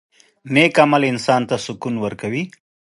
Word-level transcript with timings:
•نیک 0.53 0.75
عمل 0.83 1.01
انسان 1.11 1.41
ته 1.49 1.55
سکون 1.65 1.95
ورکوي. 2.03 2.43